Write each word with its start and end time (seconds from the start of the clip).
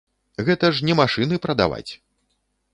Гэта 0.47 0.71
ж 0.77 0.87
не 0.89 0.95
машыны 1.01 1.39
прадаваць! 1.45 1.87